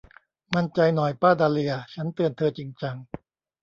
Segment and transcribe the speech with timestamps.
[0.55, 2.95] มั่นใจหน่อยป้าดาห์เลีย ฉันเตือนเธอจริงจัง